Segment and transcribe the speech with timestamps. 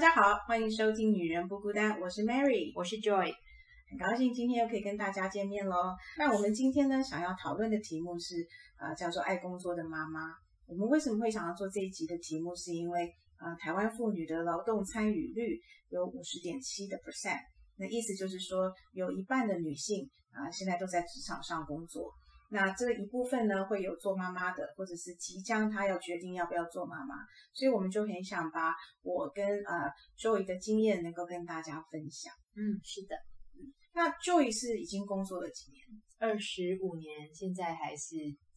[0.00, 3.34] 大家好，欢迎收听《女人不孤单》，我是 Mary，我是 Joy，
[3.90, 5.94] 很高兴今天又可以跟大家见面喽。
[6.16, 8.36] 那我们今天呢，想要讨论的题目是，
[8.78, 10.32] 呃，叫做“爱工作的妈妈”。
[10.64, 12.56] 我们为什么会想要做这一集的题目？
[12.56, 17.40] 是因为，呃，台湾妇女的劳动参与率有五十点七的 percent，
[17.76, 22.10] 那意思就是说，有一半的女性啊，现在都在职场上工作。
[22.52, 27.14] 那这一部分呢，会有做妈妈的，或者是即将她要决定要不要做妈妈，
[27.54, 29.86] 所以我们就很想把我跟呃
[30.18, 32.34] Joy 的经验能够跟大家分享。
[32.56, 33.14] 嗯，是的。
[33.94, 35.84] 那 Joy 是已经工作了几年？
[36.18, 38.16] 二十五年，现在还是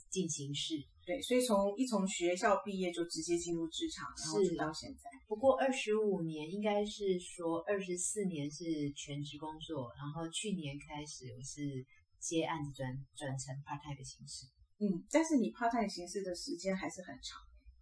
[0.09, 0.73] 进行式。
[1.05, 5.07] 对，所以从一从学校毕业就直接进入职场，然后就到现在。
[5.27, 11.85] 不过二十五年应该是说二十四年是全职工作，然后去年开始我是。
[12.23, 14.47] 接案子转转成 part time 的形式，
[14.79, 17.37] 嗯，但是你 part time 形式的时间还是很长，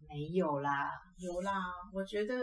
[0.09, 1.53] 没有啦，有啦，
[1.93, 2.33] 我觉得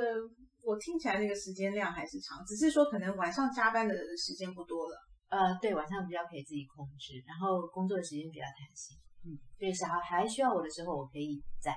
[0.62, 4.96] 我听起来那个时间量还是长，只是说可能晚上加班的时间不多了，
[5.28, 11.74] 呃，对，晚上比较可以自己控制，然后工作的时间比较弹性，嗯，对，小孩还需要我的时候，我可以在。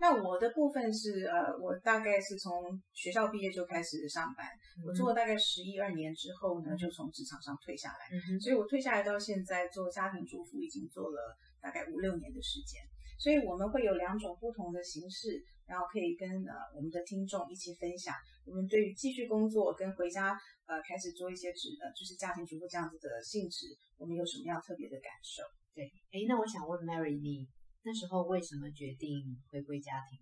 [0.00, 4.48] 那我的部分是，呃，我大概是从学校毕业就开始上班，
[4.82, 12.80] 我做了大概十一二年之后呢，就从职场上退下来，所以我退下来到现在做家庭主妇已经做了大概五六年的时间，
[13.18, 18.14] 所以我们会有两种不同的形式，然后可以跟呃我们的听众一起分享，
[18.46, 20.32] 我们对于继续工作跟回家
[20.64, 23.66] 呃开始做一些职呃就是家庭主妇这样子的性质，
[23.98, 25.42] 我们有什么样特别的感受？
[25.74, 27.46] 对，哎，那我想问 Mary 你。
[27.82, 30.18] 那时候为什么决定回归家庭？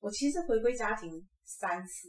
[0.00, 1.10] 我其实回归家庭
[1.44, 2.08] 三次，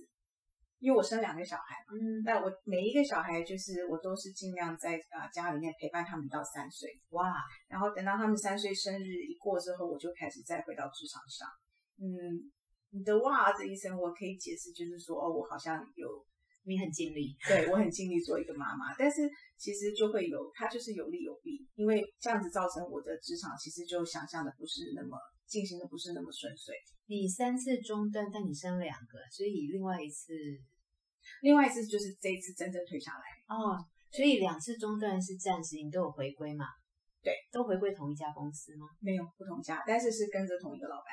[0.80, 1.94] 因为我生两个小孩嘛。
[1.94, 6.90] 嗯，那我每一个小孩就是我都是尽量在啊家里面陪伴他们到三岁。
[7.10, 7.34] 哇，
[7.68, 11.48] 然后等到他们三岁生日一过之后，我就开始再回到职场上。
[11.98, 12.52] 嗯，
[12.92, 16.26] 你的哇这一声我可以解释，就是说哦，我好像有。
[16.64, 26.76] 你很尽力， 对我很尽力做一个妈妈，但是其实就会有，它就是有利有弊，因为这样子造成我的职场其实就想象的不是那么进行的不是那么顺遂。
[27.08, 30.34] 你三次中断，但你生两个，所以另外一次，
[31.42, 33.84] 另外一次就是这一次真正退下来哦。
[34.12, 36.66] 所以两次中断是暂时，你都有回归嘛？
[37.22, 38.88] 对，都回归同一家公司吗？
[39.00, 41.08] 没有，不同家，但是是跟着同一个老板。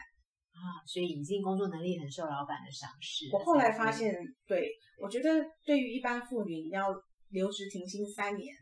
[0.57, 3.29] 啊，所以引进工作能力很受老板的赏识。
[3.31, 4.15] 我后来发现，
[4.47, 5.29] 对我觉得
[5.65, 6.89] 对于一般妇女，你要
[7.29, 8.57] 留职停薪三年，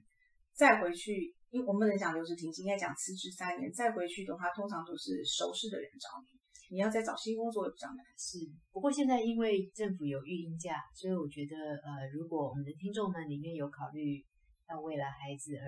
[0.53, 6.35] 再回去，因为我们不能讲留职停薪，应该讲辞职三年，再回去的话，通常都是熟识的人找你。
[6.71, 7.99] 你要再找新工作也比较难。
[8.19, 8.39] 是，
[8.73, 14.25] 不过现在因为政府有育婴假，所以我觉得，呃，如果我们的听众们里面有考虑
[14.69, 15.63] 要为了孩子而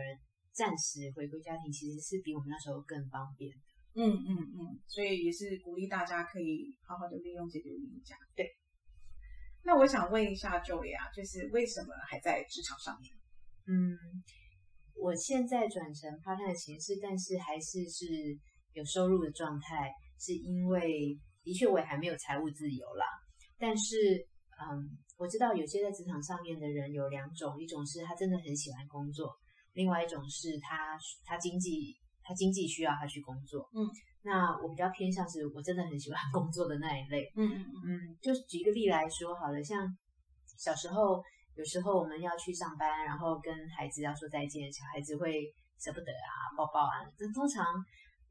[0.52, 3.65] 暂时回归家庭，其实是比我们那时候更方便的。
[3.98, 8.14] 嗯嗯嗯，所以也是鼓励大家可以好好的利用这个年假。
[8.36, 8.46] 对，
[9.64, 13.10] 那我想问一下 Joy 啊，就是为什么还在职场上面？
[13.66, 13.96] 嗯，
[14.94, 18.04] 我现在转成 part time 的形式，但是还是是
[18.74, 19.90] 有收入的状态，
[20.20, 23.06] 是因为的确我也还没有财务自由啦。
[23.56, 23.96] 但是，
[24.60, 29.34] 嗯，我知道有些在职场上面的人有两种，一种是他真的很喜欢工作，
[29.72, 31.96] 另外一种是他他经济。
[32.26, 33.86] 他经济需要他去工作，嗯，
[34.22, 39.86] 那我比较偏向是我真的很喜欢工作的那一类，嗯嗯嗯，就举个例来说好了，像
[40.58, 41.22] 小时候
[41.54, 47.06] 有时候我们要去上班，然后跟孩子要说再见，小孩子会舍不得啊，抱抱啊。
[47.16, 47.64] 那通常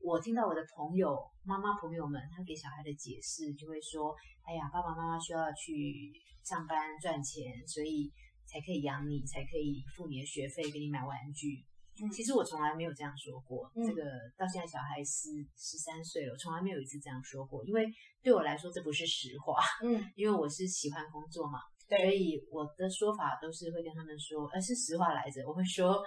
[0.01, 4.13] 我听到我的朋友妈妈朋友们，他给小孩的解释就会说，
[4.43, 6.11] 哎呀，爸爸妈妈需要去
[6.43, 8.11] 上班赚钱，所以
[8.45, 11.63] 才可以养你，才可以付你的学费，给你买玩具。
[12.11, 14.03] 其实我从来没有这样说过，这个
[14.37, 17.87] 到现在小孩十十三岁了，我从来没有一次这样说过，因为
[18.21, 19.55] 对我来说这不是实话。
[19.81, 25.47] 嗯， 因为我是喜欢工作嘛，所以我的说法都是会跟他们说，呃是实话来着。
[25.47, 26.03] 我会说，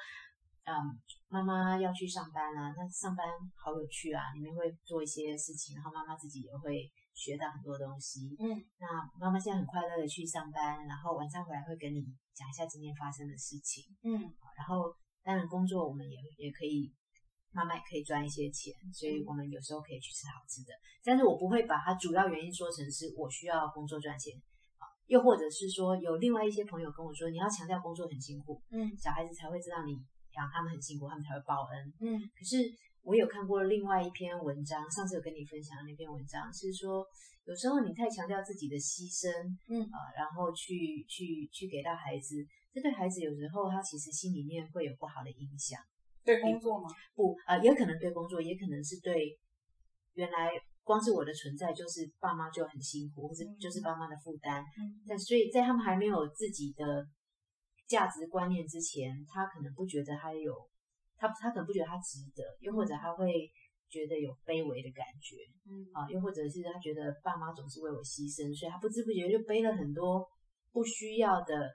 [0.64, 0.74] 嗯，
[1.28, 3.26] 妈妈要去上班了，那上班
[3.56, 8.36] 好有趣啊，里面会做一些事情，然后妈妈自己也会学到很多东西。
[8.38, 8.86] 嗯，那
[9.18, 12.04] 妈妈现在很快乐的去上班，然后晚上回来会跟你
[12.34, 13.84] 讲一下今天发生的事情。
[14.02, 14.20] 嗯，
[14.54, 14.94] 然后。
[15.28, 16.90] 当然，工作我们也也可以
[17.52, 20.72] 慢慢可以赚一些钱，所以我们有时候可以去吃好吃的。
[21.04, 24.32] 但是我不会把它主要原因说成是我需要工作赚钱
[24.78, 29.92] 啊，又或者是说有另外一些朋友跟我说，你要强调工作很辛苦，嗯，小孩子才会知道你
[30.32, 32.18] 养他们很辛苦，他们才会报恩，嗯。
[32.34, 32.64] 可是
[33.02, 37.06] 我有看过另外一篇文章，上次有跟你分享那篇文章，是说
[37.44, 39.28] 有时候你太强调自己的牺牲，
[39.68, 42.46] 嗯啊，然后去去去给到孩子。
[42.78, 45.80] 这对孩子有时候他其实心里面会有不好的影响，
[46.24, 46.88] 对工作吗？
[47.16, 49.36] 不，呃，也可能对工作，也可能是对
[50.14, 50.50] 原来
[50.84, 54.62] 光是我的存在就是爸妈就很辛苦，或者就是爸妈的负担。
[54.62, 55.02] 嗯。
[55.08, 57.04] 但所以在他们还没有自己的
[57.88, 60.54] 价值观念之前，他可能不觉得他有
[61.16, 63.50] 他他可能不觉得他值得，又或者他会
[63.88, 65.36] 觉得有卑微的感觉
[65.66, 65.82] 嗯。
[65.92, 70.24] 啊，又或者是他觉得爸妈总是为我牺牲，所以他不知不觉就背了很多
[70.70, 71.68] 不需要的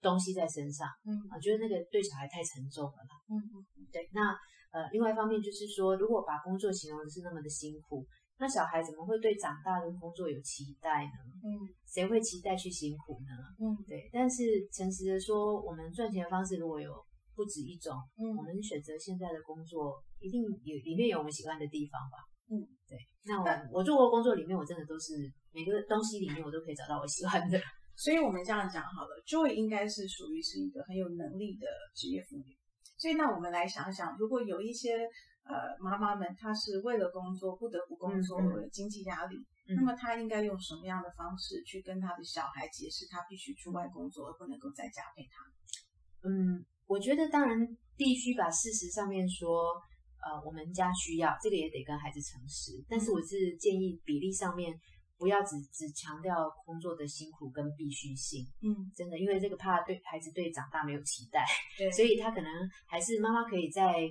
[0.00, 3.14] 东西在身上嗯啊，觉得那个对小孩太沉重了啦。
[3.28, 4.36] 嗯嗯对，那
[4.72, 8.06] 呃，另外一方面就是说，如果把工作形容的是那么的辛苦，
[8.38, 11.18] 那小孩怎么会对长大的工作有期待呢？
[11.42, 11.48] 嗯
[11.86, 13.32] 谁会期待去辛苦呢？
[13.58, 16.92] 嗯对，但是诚实的说，我们赚钱的方式如果有
[17.34, 22.18] 不止一种，嗯我嗯们选择现在的工作，一定有里面有我们喜欢的地方吧？
[22.50, 22.98] 嗯，对。
[23.24, 25.14] 那我我做过工作里面，我真的都是
[25.52, 27.58] 每个东西里面我都可以找到我喜欢的。
[27.96, 32.56] 所以我们这样讲好了，Joy 应该是属于是一个很有能力的职业妇女。
[32.98, 34.96] 所以那我们来想想，如果有一些
[35.44, 39.36] 呃妈妈们，她是为了工作不得不工作，嗯嗯为了经济压力，
[39.68, 46.28] 嗯那么她应该用什么样的方式去跟她的小孩解释，她必须出外工作，而不能够在家陪他？
[46.28, 47.66] 嗯，我觉得当然
[47.96, 49.72] 必须把事实上面说，
[50.20, 54.74] 呃，我们家需要这个也得跟孩子诚实，但是我是建议比例上面
[55.18, 61.44] 不要只只强调工作的辛苦跟必须性，嗯，真的，因为这个怕对孩子对长大没有期待，
[61.78, 62.50] 对，所以他可能
[62.86, 64.08] 还是妈妈可以在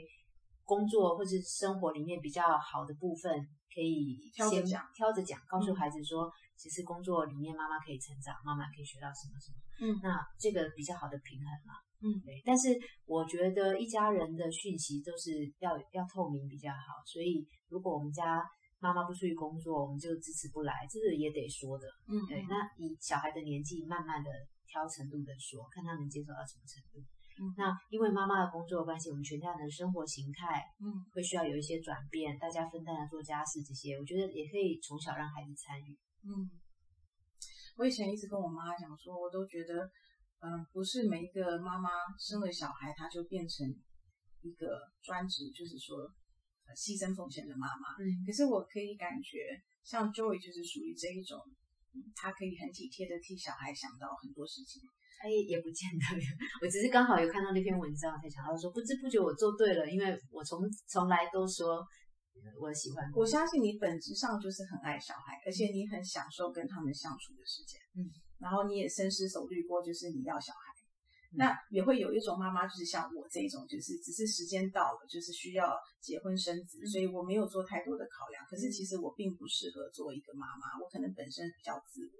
[0.63, 3.31] 工作或者生活里面比较好的部分，
[3.73, 4.65] 可以先
[4.95, 5.75] 挑着讲告诉嗯。
[5.75, 9.99] 孩子说，其实工作里面妈妈可以成长，妈妈可以学到什么什么，嗯。
[10.01, 12.19] 那这个比较好的平衡嘛，嗯。
[12.25, 12.41] 对。
[12.43, 12.75] 但是
[13.05, 18.41] 我觉得一家人的讯息都是要要透明比较好，所以如果我们家
[18.85, 21.87] 妈妈不出去工作，我们就支持不来，这个也得说的。
[22.07, 24.29] 嗯对，那以小孩的年纪，慢慢的
[24.67, 26.99] 挑程度的说，看他能接受到什么程度。
[27.37, 35.97] 嗯那因为妈妈的工作的关系，我们全家人的生活形态嗯会需要有一些转变，大家分担的做家事这些，我觉得也可以从小让孩子参与。
[36.23, 36.49] 嗯，
[37.75, 39.89] 我以前一直跟我妈讲说，我都觉得，
[40.39, 43.67] 嗯，不是每一个妈妈生了小孩，她就变成
[44.41, 46.13] 一个专职，就是说呃
[46.73, 47.93] 牺牲奉献的妈妈。
[47.99, 49.45] 嗯可是我可以感觉，
[49.83, 51.37] 像 Joy 就是属于这一种，
[51.93, 54.81] 嗯，她可以很体贴的替小孩想到很多事情。
[55.23, 56.03] 哎，也不见得，
[56.61, 61.79] 我只是刚好有看到那篇文章，才想到说，不知不觉我做对了，因为我从从来都说
[62.35, 67.79] 呃我喜欢我相信你本质上就是很爱小孩，而且你很享受跟他们相处的时间。
[67.95, 70.64] 嗯，然后你也深思熟虑过，就是你要小孩。
[71.35, 78.45] 嗯那也会有一种妈妈，就是像我这种，就是只是时间到了，就是需要结婚生子，嗯所以我没有做太多的考量。
[78.49, 82.17] 可是其实我并不适合做一个妈妈，我可能本身比较自我，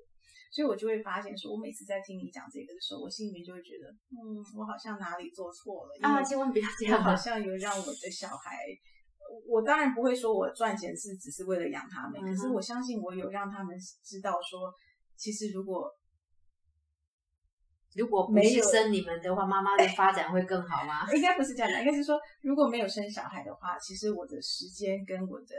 [0.52, 7.04] 所以我就会发现说，我每次在听你讲这个的时候，我心里面就会觉得，嗯，我好像哪里做错了，啊，千万不要这样啊！
[7.04, 8.58] 好像有让我的小孩，
[9.48, 14.74] 我当然不会说我赚钱是只是为了养他们，嗯可是我相信我有让他们知道说，
[15.16, 15.90] 其实如果
[17.95, 21.09] 如果不没有是生你们的话，妈妈的发展会更好吗？
[21.15, 25.56] 应该不是这样的，应该是说如果没有生小孩的话，其实我的时间跟我的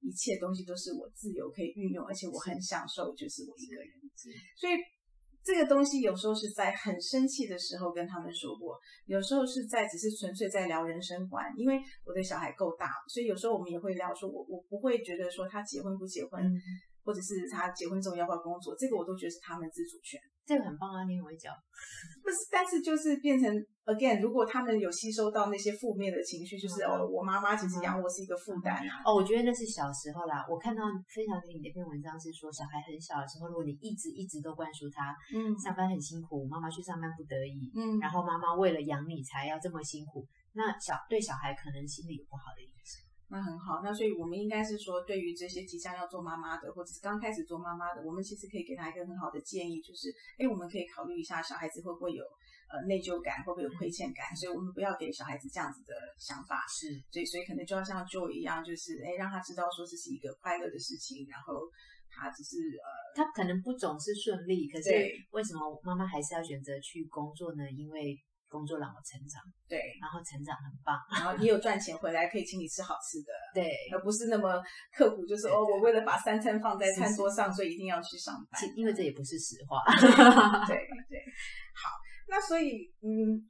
[0.00, 3.88] 一切东西都是我自由可以运用，而且我很享受，就是我一个人。
[4.54, 4.74] 所以
[5.42, 16.60] 这个东西有时候是在很生气的时候跟他们说过，有时候是在只是纯粹在聊人生观，因为我的小孩够大，所以有时候我们也会聊说我我不会觉得说他结婚不结婚，嗯，
[17.02, 20.20] 或者是他结婚之后要不要工作，这个我都觉得是他们自主权。
[20.48, 21.52] 这个很棒啊，你很会教。
[22.24, 23.52] 不是，但是就是变成
[23.84, 29.04] again，如果他们有吸收到那些负面的情绪，就是、嗯哦，我妈妈其实养我是一个负担啊。
[29.04, 30.46] 哦，我觉得那是小时候啦。
[30.48, 43.04] 我看到分享给你的一篇文章是说，小孩很小的时候，如果你一直一直都灌输他嗯上班很辛苦，妈妈去上班不得已，嗯然后妈妈为了养你才要这么辛苦，那小对小孩可能心里有不好的影响。
[43.30, 50.08] 那很好，那所以我们应该是说，对于这些即将要做妈妈的，或者是刚开始做妈妈的，我们其实可以给他一个很好的建议，就是，
[50.38, 52.24] 哎，我们可以考虑一下小孩子会不会有
[52.72, 56.64] 呃内疚感，会不会有亏欠感，所以我们不要给小孩子这样子的想法。
[56.68, 61.68] 是，所以，所以可能就要像 Joe 一样，就是哎，让他知道说这是一个快乐的事情，然后
[62.08, 64.88] 他只是呃，他可能不总是顺利，可是
[65.32, 67.70] 为什么妈妈还是要选择去工作呢？
[67.72, 68.18] 因为
[68.48, 70.96] 工作让我成长，对，然后成长很棒。
[71.12, 74.60] 然后也有赚钱回来可以请你吃好吃的，对，而不是那么
[74.96, 78.60] 刻苦，就是哦，我为了把三餐放在餐桌上，所以一定要去上班。
[78.74, 79.78] 因为这也不是实话。
[80.66, 81.18] 对对，
[81.76, 81.90] 好，
[82.28, 83.48] 那所以嗯，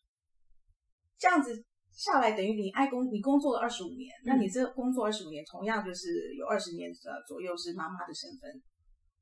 [1.16, 8.50] 这样子下来，等于你爱工，你工作了二十五年，那你这工作二十五年，同样就是有二十年呃左右是妈妈的身份，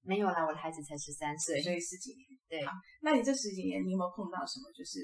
[0.03, 2.25] 没有啦，我的孩子才十三岁，所以十几年。
[2.49, 2.65] 对。
[2.65, 5.01] 好，那你这十几年，你有没有碰到什么就是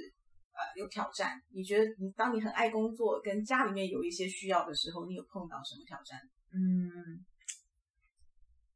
[0.52, 1.40] 呃有挑战？
[1.50, 6.20] 你觉得你当你很爱工作，跟家里面有一些需要的时候，你有碰到什么挑战？
[6.52, 7.24] 嗯，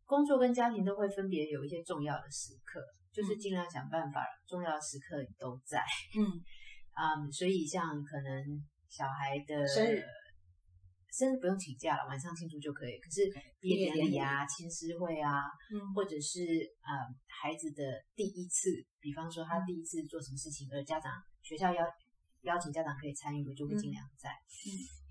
[0.04, 2.80] 工作跟家庭都会分别有一些重要的时刻，
[3.12, 5.84] 就是尽量想办法，重要的时刻都在。
[6.18, 6.24] 嗯
[6.96, 10.02] 嗯，所以像可能小孩的生日，
[11.12, 12.98] 生日不用请假了，晚上庆祝就可以。
[12.98, 13.30] 可是
[13.60, 16.40] 毕业典礼啊、亲师会啊，嗯或者是
[16.80, 16.92] 呃
[17.28, 17.82] 孩子的
[18.14, 21.12] 第一次，比方说他第一次做什么事情，而家长
[21.46, 21.80] 学校邀
[22.42, 24.30] 邀请家长可以参与，我就会尽量在。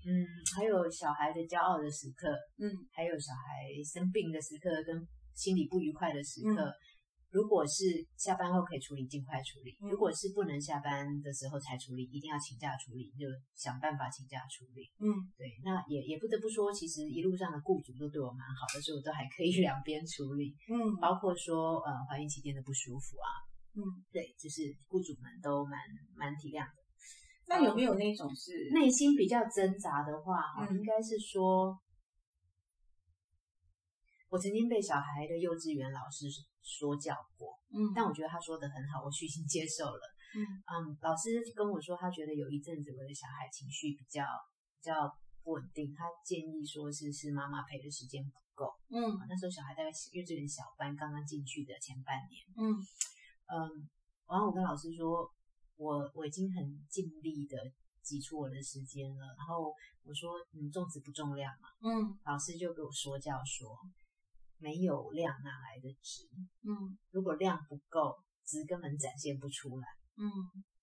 [0.04, 0.26] 嗯。
[0.54, 2.28] 还有小孩的骄傲的时刻，
[2.58, 2.68] 嗯。
[2.92, 5.00] 还有小孩生病的时刻跟
[5.34, 6.60] 心里不愉快的时刻。
[6.60, 6.74] 嗯。
[7.30, 7.84] 如果是
[8.16, 9.88] 下班后可以处理，尽快处理；嗯。
[9.88, 14.92] 如果是不能下班的时候才处理，一定要请假处理，就想办法请假处理。
[15.00, 15.08] 嗯。
[15.36, 20.96] 对，那也也不得不说，其实一路上的雇主都对我蛮好的，所以我都还可以两边处理，嗯。
[21.00, 23.28] 包括说呃怀孕期间的不舒服啊，
[23.76, 23.80] 嗯，
[24.10, 25.78] 对，就是雇主们都蛮
[26.16, 26.82] 蛮体谅的。
[27.48, 31.78] 那有没有那种是内心比较挣扎的话，哈、嗯应该是说，
[34.28, 36.26] 我曾经被小孩的幼稚园老师
[36.62, 40.00] 说教过，嗯但我觉得他说的很好，我虚心接受了。
[40.34, 44.24] 嗯嗯，老师跟我说，他觉得有一阵子我的小孩情绪比较
[44.80, 45.06] 比较
[45.44, 48.74] 不稳定，他建议说是是妈妈陪的时间不够。
[48.90, 52.74] 嗯那时候小孩大概幼稚园小班刚刚进去的前半年，嗯
[53.46, 53.88] 嗯，
[54.28, 55.30] 然后我跟老师说，
[55.76, 57.56] 我我已经很尽力的
[58.02, 59.72] 挤出我的时间了，然后
[60.04, 63.76] 我说，嗯，重质不重量嘛，嗯老师就给我说教说，
[64.58, 66.22] 没有量哪来的值？
[66.62, 69.86] 嗯如果量不够，值根本展现不出来。
[70.16, 70.24] 嗯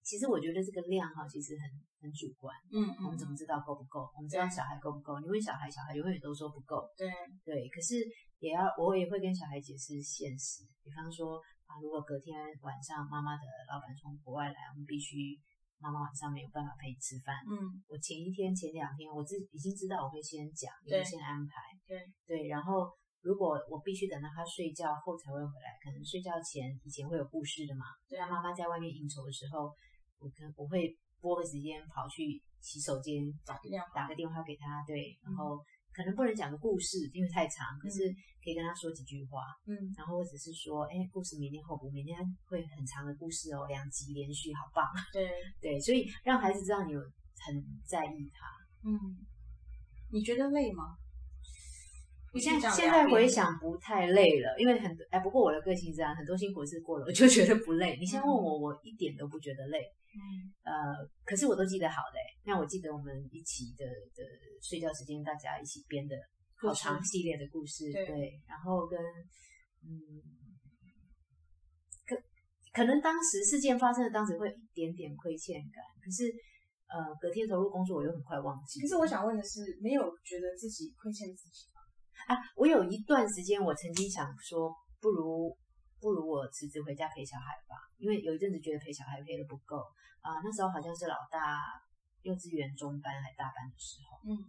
[0.03, 1.63] 其实我觉得这个量哈，其实很
[2.01, 2.53] 很主观。
[2.73, 4.01] 嗯我们怎么知道够不够？
[4.17, 5.17] 我们知道小孩够不够？
[5.21, 6.83] 你问小孩，小孩永远都说不够。
[6.97, 7.07] 对
[7.45, 7.95] 对，可是
[8.39, 15.39] 也要我也会跟小孩解释现实，比方说啊，如果隔天晚上妈妈的老板从国外来，我们必须
[15.79, 17.35] 妈妈晚上没有办法陪你吃饭。
[17.49, 21.53] 嗯我前一天、前两天，我自已经知道我会先讲，对也会先安排。
[21.87, 22.89] 对对，然后
[23.21, 27.85] 如果我必须等到他睡觉后才会回来，可能睡觉前以前会有故事的嘛。
[28.07, 29.71] 对那妈妈在外面应酬的时候，
[30.19, 38.09] 我跟我会拨个时间跑去洗手间打个电话打个电话给他，对，然嗯后可能不能讲个故事，因为太长，可是
[38.43, 39.93] 可以跟他说几句话，嗯。
[39.95, 45.29] 然后或者是说，哎，故事明天后补，明天会很长的故事哦，两集连续，好棒，对。
[45.61, 48.89] 对，所以让孩子知道你有很在意他。
[48.89, 48.97] 嗯，
[50.11, 50.97] 你觉得累吗？
[52.33, 57.95] 我现在现在回想不太累了，因为很多哎，不过我的个性是这样，很多辛苦事过了，我就觉得不累。
[57.99, 59.79] 你现在问我，我一点都不觉得累。
[60.13, 60.19] 嗯
[60.61, 60.73] 呃，
[61.25, 64.21] 可是我都记得好的、欸，那我记得我们一起的的
[64.61, 66.15] 睡觉时间，大家一起编的
[66.55, 68.99] 好长系列的故事，对然后跟
[69.85, 69.93] 嗯，
[72.05, 72.15] 可
[72.73, 76.29] 可能当时事件发生的当时会有一点点亏欠感，可是
[76.89, 78.79] 呃，隔天投入工作，我又很快忘记。
[78.81, 81.72] 可是我想问的是，没有觉得自己亏欠自己吗？
[82.27, 85.55] 啊，我有一段时间，我曾经想说，不如
[85.99, 89.83] 不如我辞职回家陪小孩吧，因为有一阵子觉得陪小孩陪的不够。
[90.21, 91.59] 啊、那时候好像是老大
[92.21, 94.39] 幼稚园中班还大班的时候，嗯。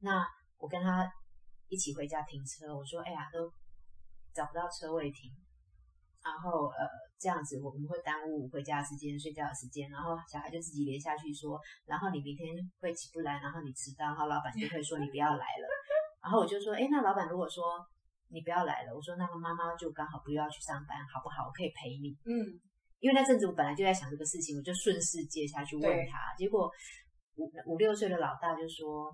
[0.00, 0.26] 那
[0.58, 1.10] 我跟他
[1.68, 3.50] 一起回家停车，我说，哎呀，都
[4.34, 5.32] 找不到车位停，
[6.22, 6.86] 然后呃
[7.18, 15.66] 这样子我们会耽误回家的时间、睡觉的时间，然后小孩就自己连下去说，然后你明天会起不来，然后你迟到，然后老板就会说你不要来了。
[16.22, 17.84] 然后我就说，哎，那老板如果说
[18.28, 21.46] 你不要来了，我说那个妈妈就刚好不要去上班，好不好？
[21.48, 22.16] 我可以陪你。
[22.24, 22.60] 嗯
[23.02, 26.70] 因为那阵子我本来就在想这个事情，我就顺势接下去问他，结果
[27.34, 29.10] 五五六岁的老大就说，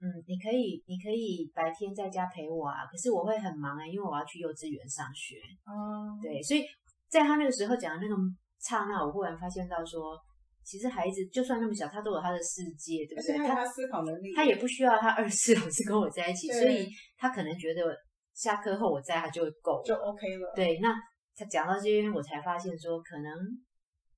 [0.00, 5.36] 嗯，你可以你可以白天在家陪我啊，可是我会很忙啊、因为我要去幼稚园上学。
[5.66, 6.64] 哦，对，所以
[7.08, 8.16] 在他那个时候讲的那个
[8.60, 10.18] 刹那，我忽然发现到说，
[10.68, 13.38] 其实孩子就算那么小，他都有他的世界，对不对？
[13.38, 17.96] 他他思考能力，他也不需要他二十四小时跟我在一起，所以他可能觉得
[18.34, 20.52] 下课后我在他就够了就 OK 了。
[20.54, 20.94] 对，那
[21.34, 23.32] 他讲到这边，我才发现说，可能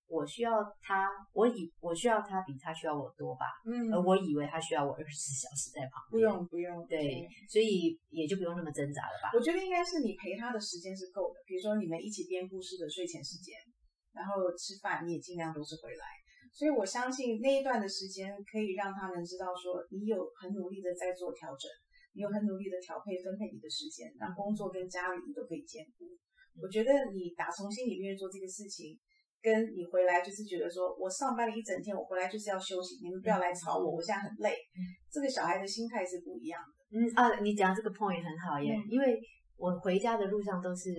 [0.09, 0.51] 我需要
[0.83, 9.31] 他，我以我需要他比他需要我多吧，嗯，而我以为他需要我二十四小时在旁边不，用不用，对，所以也就不用那么挣扎了吧。
[9.39, 13.55] 我觉得应该是你陪他的时间是够的，比如说你们一起编故事的睡前时间，
[14.13, 16.05] 然后吃饭你也尽量都是回来。
[16.53, 21.71] 所以我相信那一段的时间可以让他们知道说你有很努力的在做调整，
[22.13, 26.05] 你有很努力的调配分配你的时间，让工作跟家里你都可以兼顾。
[26.61, 28.99] 我觉得你打从心里面做这个事情，
[29.41, 34.57] 跟你回来就是觉得说我上班了一整天，我回来就是要休息，你们不要来吵我，我现在很累。
[35.11, 36.99] 这个小孩的心态是不一样的。
[36.99, 39.19] 嗯啊，你讲这个 point 很好耶，嗯因为
[39.57, 40.91] 我回家的路上都是，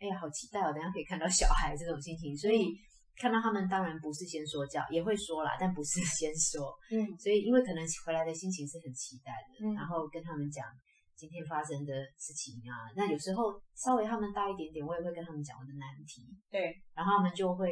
[0.00, 2.66] 哎呀，好期待哦，等下可以看到小孩这种心情，所以。
[3.16, 6.72] 看到他们当然不是先说教，也会说啦， 但不是先说。
[6.90, 10.66] 嗯所以因为可能回来的心情是很期待的，嗯然后跟他们讲
[11.14, 12.90] 今天发生的事情啊。
[12.96, 17.68] 那有时候稍微他们大一点点，我也会跟他们讲我的难题，对，然后他们就会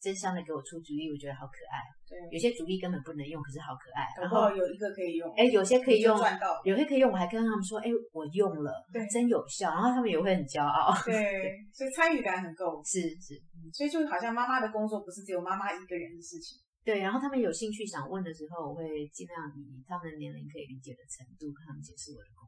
[0.00, 1.82] 争相的给我出主意，我觉得好可爱。
[2.08, 4.06] 对，有些主意根本不能用，可是好可爱。
[4.16, 9.70] 然然后后有一个可以用，哎，有些可以用，赚到，有些可以用，我还跟他们说，哎，我用了，对真有效。
[9.70, 10.94] 然后他们也会很骄傲。
[11.04, 13.34] 对， 所以参与感很够，是是，
[13.74, 16.58] 所以就好像妈妈的工作不是只有妈妈一个人的事情。
[16.84, 17.00] 对。
[17.00, 22.47] 然后他们有兴趣想问的时候，我会尽量以他们的年龄可以理解的程度，跟他们解释我的工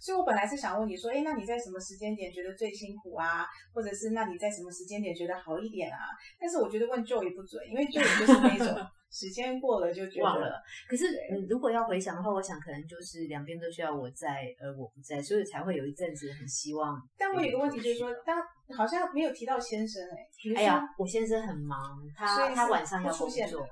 [0.00, 3.46] 所以我本来是想问你说，哎，那你在什么时间点觉得最辛苦啊？
[3.72, 5.98] 或者是那你在什么时间点觉得好一点啊？
[6.40, 10.60] 但是我觉得问 Joe 也不准，因为 Joe 就是那种 时间过了就觉得忘了。
[10.88, 11.06] 可是
[11.48, 17.00] 如果要回想的话，我想可能就是两边都需要我在，而我不在，所以才会有一阵子很希望。
[17.18, 18.42] 但我有一个问题就是说，当
[18.76, 21.78] 好像没有提到先生哎、哎呀，我先生很忙，
[22.16, 23.66] 他他晚上要工作，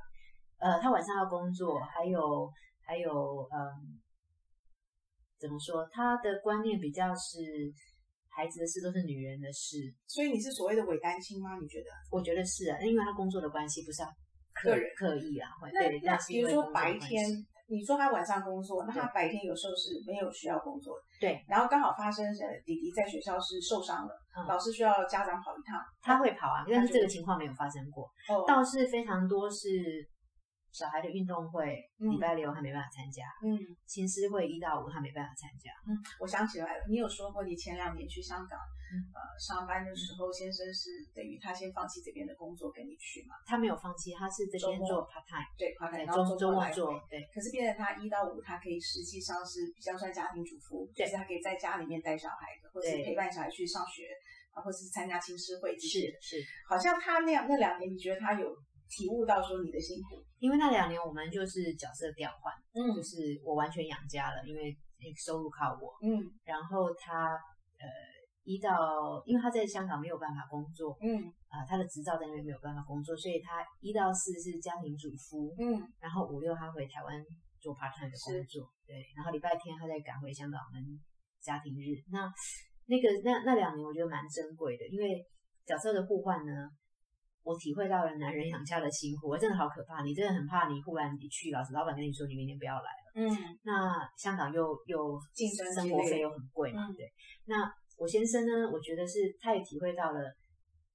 [0.59, 2.50] 呃，他晚上要工作，还有
[2.85, 3.11] 还有
[3.50, 4.00] 嗯，
[5.41, 5.89] 怎么说？
[5.91, 7.41] 他的观念比较是
[8.29, 11.59] 孩子的事都是女人的事，所以你是所谓的伪单亲吗？
[11.61, 11.87] 你觉得？
[12.11, 14.09] 我觉得是啊，因为他工作的关系，不是要
[14.53, 17.27] 刻个人刻意啊，会那对，那比如说白天，
[17.69, 29.69] 你说他晚上工作，那他白天有时候是没有需要工作的，对，然后刚好发生呃弟弟在学校是受伤了，嗯老师需要家长跑一趟，他会跑啊，但是这个情况没有发生过，哦，倒是非常多是
[30.73, 38.59] 小孩的运动会，嗯礼拜六他没办法参加，嗯琴师会一到五他没办法参加，嗯，我想起来了，你有说过你前两年去香港，
[38.93, 43.35] 嗯呃，上班的时候，先生是等于他先放弃这边的工作跟你去嘛？
[43.47, 54.06] 他没有放弃，他是这边做 part time，对，跨对，然后周周末来做，对可是变成他一到五，他可以实际上是比较算家庭主妇，就对是他可以在家里面带小孩的，或是陪伴小孩去上学，
[54.52, 55.99] 啊，或是参加青师会这是。
[56.21, 56.37] 是，
[56.69, 58.56] 好像他那样那两年，你觉得他有
[58.91, 60.21] 体悟到说你的辛苦？
[60.41, 62.93] 因为那两年我们就是角色调换，嗯。
[62.95, 64.76] 就是我完全养家了，因为
[65.17, 66.21] 收入靠我，嗯。
[66.45, 67.31] 然后他
[67.79, 67.87] 呃
[68.43, 71.33] 一到，因为他在香港没有办法工作，嗯。
[71.49, 75.81] 啊、他的执照在那边没有办法工作，所以他一到四是家庭主夫，嗯。
[76.00, 77.25] 然后五六他回台湾
[77.61, 80.83] 做 part time 的工作，对，然后礼拜天他再赶回香港我们
[81.41, 81.99] 家庭日。
[82.11, 82.33] 那
[82.87, 85.26] 那个那那两年我觉得蛮珍贵的，因为
[85.67, 86.71] 角色的互换呢，
[87.43, 97.11] 我体会到了男人养家的辛苦，我真的好可怕，你真的很怕你忽然你去，老师老板跟你说你明天不要来了，嗯那香港又又竞争生活费又很贵嘛，嗯对。
[97.47, 100.21] 那我先生呢，我觉得是他也体会到了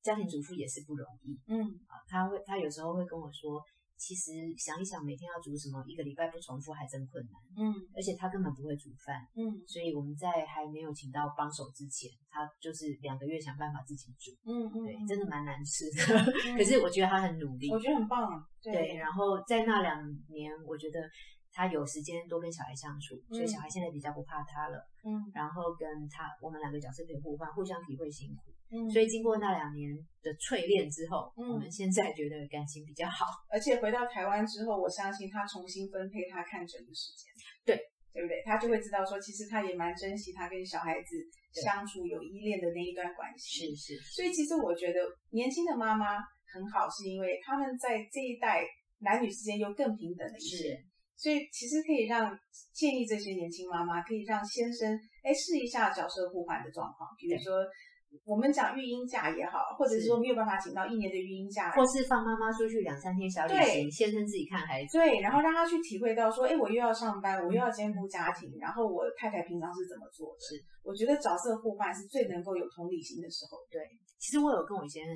[0.01, 3.61] 家庭主妇也是不容易，嗯啊，他会他有时候会跟我说，
[3.97, 18.45] 其实想一想每天要煮什么，一个礼拜不重复还真困难，嗯而且他根本不会煮饭，嗯所以我们在还没有请到帮手之前，他就是两个月想办法自己煮，嗯嗯，对，真的蛮难吃的，可是我觉得他很努力，我觉得很棒。
[18.61, 20.99] 对，然后在那两年，我觉得
[21.51, 28.51] 他有时间多跟小孩相处，所以嗯小孩现在比较不怕他了，嗯然后跟他我们两个角色可以互换，互相体会辛苦。
[28.71, 31.49] 嗯，所以经过那两年的淬炼之后，嗯。
[31.53, 33.25] 我们现在觉得感情比较好。
[33.49, 37.31] 而且回到台湾之后，我相信他重新分配他看诊的时间，
[37.65, 37.79] 对。
[38.15, 38.41] 对不对？
[38.45, 41.19] 他就会知道说，其实他也蛮珍惜他跟小孩子
[41.51, 43.75] 相处有依恋的那一段关系。
[43.75, 45.01] 是是，所以其实我觉得
[45.31, 46.15] 年轻的妈妈
[46.47, 48.63] 很好，是因为他们在这一代
[48.99, 50.69] 男女之间又更平等了一些。
[50.69, 50.85] 是。
[51.17, 52.31] 所以其实可以让
[52.71, 57.67] 建议这些年轻妈妈可以让先生哎试一下角色互换的状况，比如说
[58.23, 64.97] 我们讲育婴假也好，或者是是说没有办法请到一年的育婴假，或是放妈妈出去两三天小旅行，先生自己看孩子。
[64.97, 70.39] 对，然后让他去体会到说，哎，我又要上班，我又要兼顾家庭，然后我太太平常是怎么做的？
[70.39, 73.57] 是，我觉得角色互换是最能够有同理心的时候。
[73.69, 73.81] 对，
[74.17, 75.13] 其实我有跟我先生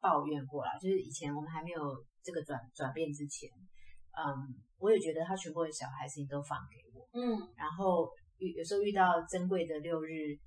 [0.00, 1.80] 抱怨过啦，就是以前我们还没有
[2.22, 3.50] 这个转转变之前，
[4.16, 10.38] 嗯，我也觉得他全部的小孩事情都放给我，嗯然后遇有时候遇到珍贵的六日，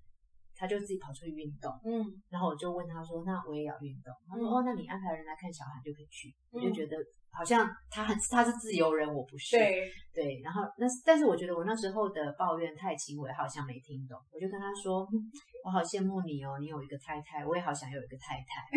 [0.55, 6.33] 他就自己跑出去运动，嗯然后我就问他说：“那我也要运动？”他说：“嗯哦，那你安排人来看小孩就可以去。
[6.51, 6.97] 我就嗯觉得
[7.31, 9.57] 好像他很他是自由人，我不是。
[9.57, 14.19] 对，对，然后那但是我觉得我那时候的抱怨太轻微，好像没听懂。
[14.31, 15.17] 我就跟他说：“嗯
[15.65, 18.69] 我好羡慕你哦，你有一个太太，我也好想有一个太太。”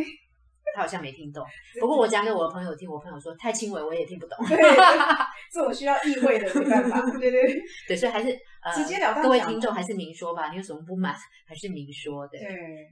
[0.75, 1.47] 他好像没听懂。
[1.81, 4.37] 不过我讲给我的朋友听，我朋友说太轻微，我也听不懂。
[4.47, 4.57] 对，
[5.53, 7.01] 这我需要意会的没办法。
[7.13, 11.15] 对对对对，所以还是呃，直接了当各位讲听众还是明说吧，你有什么不满
[11.47, 12.39] 还是明说的。
[12.39, 12.49] 对，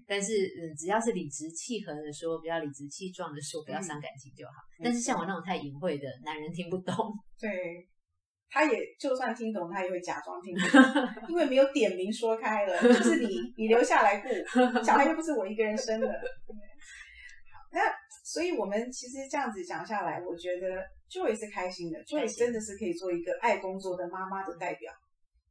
[0.06, 4.52] 但是嗯，只要是理直气和的说，不要理直气壮的说，不要伤感情就好。
[4.82, 6.94] 但是像我那种太隐晦的，男人听不懂。
[7.40, 7.50] 对，
[8.48, 10.82] 他也就算听懂，他也会假装听不懂，
[11.28, 14.28] 因为没有点名说开了，就是你，你留下来顾，
[14.84, 16.06] 小孩又不是我一个人生的。
[16.06, 16.14] 好，
[17.72, 17.80] 那
[18.24, 24.92] 所以我们其实这样子讲下来，我觉得 Joy 是开心的，Joy 真的是可以做一个爱工作的妈妈的代表。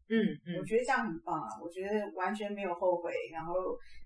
[0.10, 1.50] 嗯嗯，我觉得这样很棒啊！
[1.62, 3.54] 我觉得完全没有后悔，然后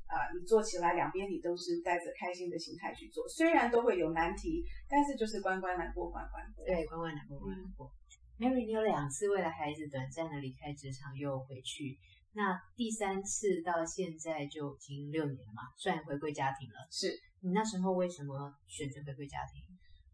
[0.07, 6.65] 啊、你做起来两边你都是带着开心的心态去做，虽然都会有难题，但是就是关关难过关关过。
[6.65, 7.91] 对，关关难过关关过。
[8.39, 11.97] Mary，你有两次为了孩子短暂的离开职场又回去，
[12.31, 16.87] 那第三次到现在就已经六年了嘛，算回归家庭了。
[16.89, 19.61] 是，你那时候为什么选择回归家庭？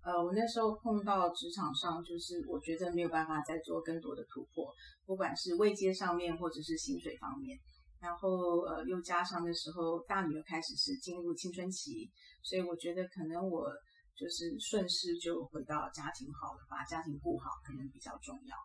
[0.03, 4.73] 呃，我那时候碰到职场上，就是我觉得没有办法再做更多的突破，
[5.05, 7.57] 不管是位阶上面或者是薪水方面。
[8.01, 12.11] 然后呃，又加上那时候大女儿开始是进入青春期，
[12.41, 13.71] 所以我觉得可能我
[14.13, 18.55] 就是顺势就回到家庭好了，把家庭顾好可能比较重要。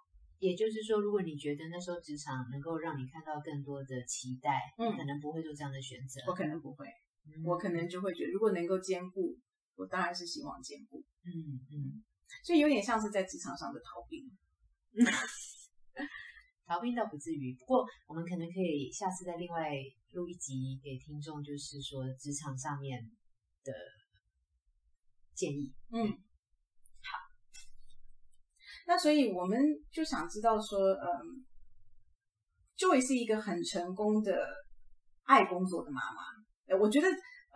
[0.40, 6.20] 也就是说，如果你觉得那时候职场能够让你看到更多的期待，嗯你可能不会做这样的选择。
[6.27, 6.87] 我可能不会，
[7.27, 9.38] 嗯我可能就会觉得，如果能够兼顾，
[9.78, 11.30] 我当然是希望兼顾，嗯
[11.70, 12.04] 嗯，
[12.44, 14.28] 所以有点像是在职场上的逃兵。
[16.66, 19.70] 逃兵倒不至于，不过我们可能可以下次再另外
[20.10, 23.10] 录一集给听众，就是说职场上面
[23.64, 23.72] 的
[25.32, 25.72] 建议。
[25.90, 27.16] 嗯，好。
[28.86, 29.58] 那所以我们
[29.90, 31.46] 就想知道说，嗯
[32.76, 34.38] ，Joy 是一个很成功的
[35.22, 36.22] 爱工作的妈妈。
[36.66, 37.08] 呃我觉得，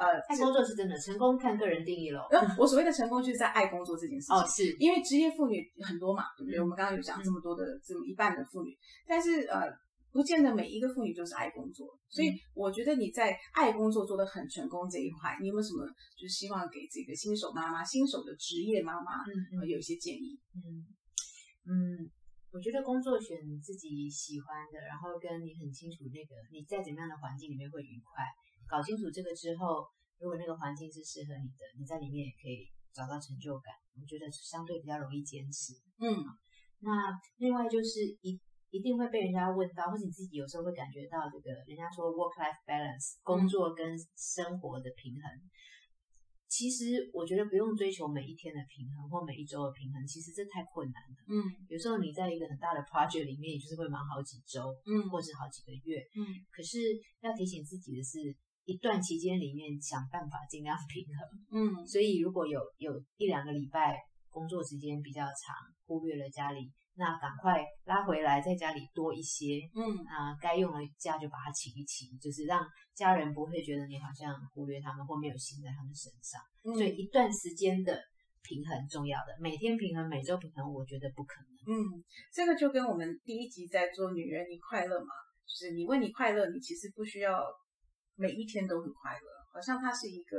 [0.02, 2.22] 呃， 爱工作是真的成功，看个人定义喽。
[2.58, 4.34] 我所谓的成功就是在爱工作这件事情。
[4.34, 6.58] 哦，是，因为职业妇女很多嘛，对不对？
[6.58, 9.70] 嗯我们刚刚有讲这么多的，这么一半的妇女，但是呃，
[10.10, 15.86] 不见得每一个妇女都是爱工作，所以嗯我觉得你在爱工作做得很成功这一块，你有没有什么
[16.18, 20.38] 就是希望给这个新手妈妈、新手的职业妈妈、嗯呃有一些建议？
[20.54, 20.84] 嗯
[21.64, 22.10] 嗯，
[22.50, 28.24] 我觉得工作选自己喜欢的，然后跟你很清楚那个你在怎么样的环境里面会愉快，
[28.72, 29.84] 搞清楚这个之后，
[30.18, 33.68] 如果那个环境是适合你的，你在里面也可以找到成就感，
[34.00, 35.74] 我觉得相对比较容易坚持。
[36.00, 36.24] 嗯
[36.80, 45.22] 那另外就是一一定会被人家问到，或者你自己有时候会感觉到这个人家说 work life balance 工作跟生活的平衡。
[46.48, 51.16] 其实我觉得不用追求每一天的平衡或每一周的平衡，其实这太困难了。
[51.28, 56.00] 嗯有时候你在一个很大的 project 里面，也就是会忙好几周嗯或者好几个月。
[56.16, 56.78] 嗯可是
[57.20, 58.18] 要提醒自己的是，
[58.64, 61.26] 一段期间里面想办法尽量平衡。
[61.50, 63.98] 嗯所以如果有有一两个礼拜
[64.30, 69.60] 工作时间比较长，忽略了家里，那赶快拉回来，在家里多一些。
[69.74, 76.40] 嗯啊，该用的假就把它请一请，就是让家人不会觉得你好像忽略他们或没有心在他们身上。
[76.64, 78.00] 嗯，所以一段时间的
[78.42, 81.76] 平衡重要的，每天平衡、每周平衡，我觉得不可能。
[81.76, 85.12] 嗯，这个就跟我们第一集在做“女人你快乐吗”，
[85.46, 87.44] 就是你问你快乐，你其实不需要
[88.14, 90.38] 每一天都很快乐，好像它是一个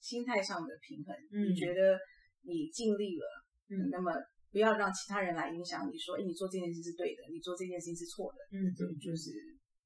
[0.00, 1.14] 心态上的平衡。
[1.32, 1.98] 嗯你觉得
[2.42, 3.26] 你尽力了，
[3.70, 4.12] 嗯那么
[4.52, 9.30] 不要让其他人来影响你说，哎，你做这件事是对的，你做这件事情是错的，嗯就就是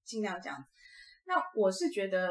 [0.04, 0.64] 尽量这样子。
[1.24, 2.28] 那我是觉得，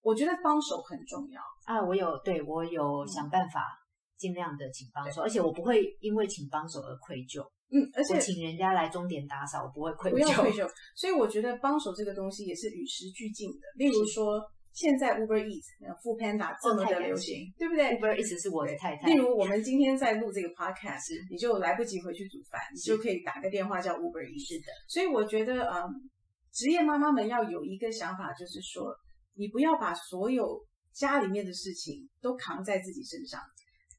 [0.00, 1.42] 我觉得帮手很重要。
[1.64, 3.76] 啊，我有对我有想办法
[4.16, 7.46] 尽量的请帮手，而且我不会因为请帮手而愧疚。
[7.72, 10.68] 嗯，而且我请人家来终点打扫，我不会愧不用愧 疚。
[10.94, 13.60] 所以我觉得帮手这个东西也是与时俱进的。
[13.76, 14.40] 例如说，
[14.72, 15.66] 现在 Uber Eats、
[16.02, 19.08] 富 Panda 这么的流行谢，对不对？Uber Eats 是我的太太。
[19.08, 24.48] 例如我们今天在录这个 podcast，你就来不及回去煮饭，你就可以打个电话叫 Uber Eats。
[24.48, 26.10] 是的，所以我觉得，嗯，
[26.52, 28.94] 职业妈妈们要有一个想法，就是说，
[29.34, 30.60] 你不要把所有
[30.92, 33.40] 家里面的事情都扛在自己身上，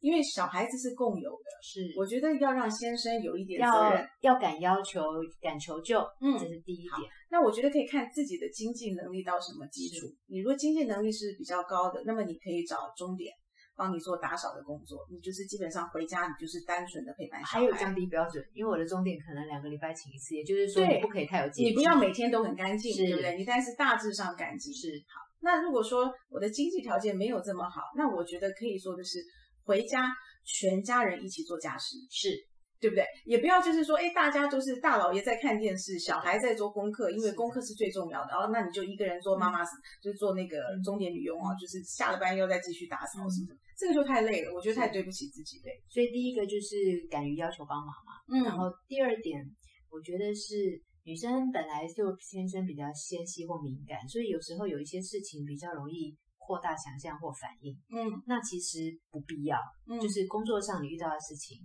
[0.01, 1.49] 因为小孩子是共有的。
[1.63, 4.05] 是我觉得要让先生有一点责任。
[4.21, 5.01] 要敢要求、
[5.39, 7.09] 敢求救，嗯这是第一点。
[7.29, 10.07] 那我觉得可以看自己的经济能力到什么基础。
[10.27, 13.31] 你如果经济能力是比较高的，那么你可以找钟点
[13.75, 17.59] 帮你做打扫的工作，你就是基本上回家你就是单纯的陪伴小孩。
[17.59, 23.37] 还有降低标准，因为我的终点可能两个礼拜请一次，也就是说你不可以太有洁癖，你不要每天都很干净，对不对？
[23.37, 24.73] 你但是大致上干净。
[24.73, 29.19] 是好那如果说我的经济条件没有这么好，那我觉得可以做的是
[29.63, 30.11] 回家
[30.43, 32.29] 全家人一起做家事，是。
[32.81, 33.05] 对不对？
[33.25, 38.31] 也不要就是说，哎，大家都是大老爷在看电视，小孩在做功课，因为功课是最重要的。
[38.31, 39.59] 然后那你就一个人做妈妈，
[40.01, 40.81] 就是做那个嗯。
[40.81, 45.79] 钟点女佣哦，就是下了班又再继续打扫嗯什么的，这个就太累了，我觉得太对不起自己对。
[45.87, 46.75] 所以第一个就是
[47.07, 48.43] 敢于要求帮忙嘛，嗯。
[48.45, 49.45] 然后第二点，
[49.91, 57.77] 我觉得是女生本来就天生比较纤细或敏感，所以有时候有一些事情比较容易扩大想象或反应。
[57.93, 61.57] 嗯那其实不必要，嗯，就是工作上你遇到的事情，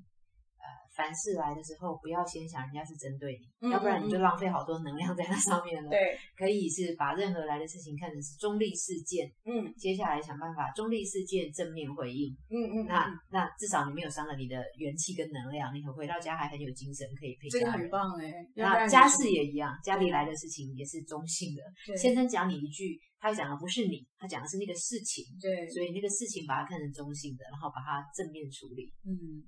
[0.61, 12.37] 呃，凡事来的时候，不要先想人家是针对你，嗯要不然你就浪费好多能量在那上面了。，对，可以是把任何来的事情看成是中立事件，嗯接下来想办法中立事件正面回应。
[12.51, 17.89] 嗯嗯，那嗯那至少你没有伤了你的元气跟能量，你回到家还很有精神可以陪这个很。
[17.89, 18.33] 棒哎。
[18.55, 21.63] 要不然你那家事也一样，家里来的事情也是中性的。
[21.97, 28.93] 先生讲你一句，他讲的不是你，他讲的是那个事情，对，所以那个事情把它看成中性的，然后把它正面处理。
[29.05, 29.43] 嗯，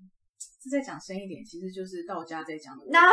[0.62, 3.08] 这再讲深一点，其实就是道家在讲的，那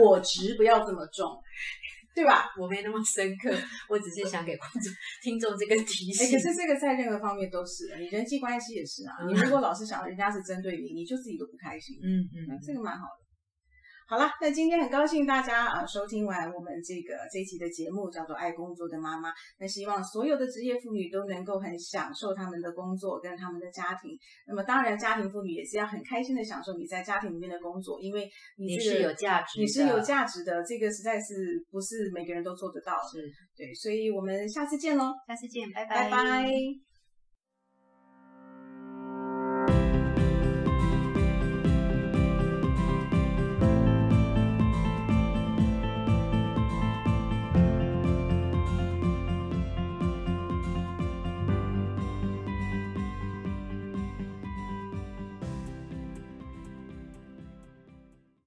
[0.00, 1.36] 我执不要这么重，
[2.14, 2.46] 对吧？
[2.58, 3.50] 我没那么深刻，
[3.88, 6.32] 我只是想给观众、听众这个提哎，醒。
[6.32, 9.18] 可是这个在任何方面都是，你人际关系也是啊。
[9.20, 11.98] 嗯你如果老是想人家是针对你，你就自己都不开心。
[12.02, 13.27] 嗯那嗯，这个蛮好的。
[14.10, 19.28] 好了，那今天很高兴大家啊、呃收听完我们这个这一期的节目，叫做《爱工作的妈妈》。
[19.58, 24.18] 那希望所有的职业妇女都能够很享受他们的工作跟他们的家庭。
[24.46, 32.94] 那么当然，家庭妇女也是要很开心的享受你在家庭里面的工作，因为你这个你是有价值的，你是有价值的，这个实在是不是每个人都做得到。
[33.12, 33.30] 是。
[33.54, 36.48] 对，所以我们下次见喽，下次见，拜拜拜